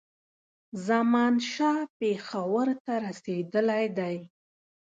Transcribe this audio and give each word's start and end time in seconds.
زمانشاه 0.87 1.81
پېښور 1.99 2.67
ته 2.83 2.93
رسېدلی 3.05 3.85
دی. 3.97 4.17